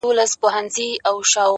ځوان 0.03 0.63
ناست 0.65 0.75
دی’ 0.75 0.87